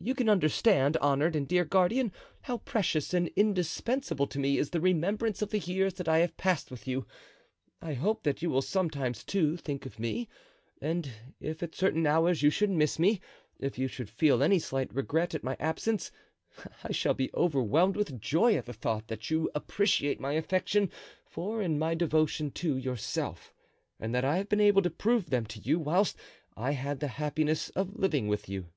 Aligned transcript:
You 0.00 0.14
can 0.14 0.30
understand, 0.30 0.96
honored 0.96 1.36
and 1.36 1.46
dear 1.46 1.66
guardian, 1.66 2.10
how 2.40 2.56
precious 2.56 3.12
and 3.12 3.28
indispensable 3.36 4.26
to 4.28 4.38
me 4.38 4.56
is 4.56 4.70
the 4.70 4.80
remembrance 4.80 5.42
of 5.42 5.50
the 5.50 5.58
years 5.58 5.92
that 5.96 6.08
I 6.08 6.20
have 6.20 6.38
passed 6.38 6.70
with 6.70 6.88
you. 6.88 7.06
I 7.82 7.92
hope 7.92 8.22
that 8.22 8.40
you 8.40 8.48
will 8.48 8.62
sometimes, 8.62 9.22
too, 9.22 9.58
think 9.58 9.84
of 9.84 9.98
me, 9.98 10.26
and 10.80 11.10
if 11.38 11.62
at 11.62 11.74
certain 11.74 12.06
hours 12.06 12.42
you 12.42 12.48
should 12.48 12.70
miss 12.70 12.98
me, 12.98 13.20
if 13.60 13.76
you 13.76 13.88
should 13.88 14.08
feel 14.08 14.42
any 14.42 14.58
slight 14.58 14.90
regret 14.94 15.34
at 15.34 15.44
my 15.44 15.54
absence, 15.60 16.10
I 16.82 16.90
shall 16.90 17.12
be 17.12 17.30
overwhelmed 17.34 17.94
with 17.96 18.18
joy 18.18 18.56
at 18.56 18.64
the 18.64 18.72
thought 18.72 19.08
that 19.08 19.28
you 19.28 19.50
appreciate 19.54 20.18
my 20.18 20.32
affection 20.32 20.90
for 21.26 21.60
and 21.60 21.78
my 21.78 21.94
devotion 21.94 22.52
to 22.52 22.74
yourself, 22.78 23.52
and 24.00 24.14
that 24.14 24.24
I 24.24 24.38
have 24.38 24.48
been 24.48 24.62
able 24.62 24.80
to 24.80 24.88
prove 24.88 25.28
them 25.28 25.44
to 25.44 25.60
you 25.60 25.78
whilst 25.78 26.16
I 26.56 26.70
had 26.70 27.00
the 27.00 27.08
happiness 27.18 27.68
of 27.76 27.98
living 27.98 28.28
with 28.28 28.48
you." 28.48 28.70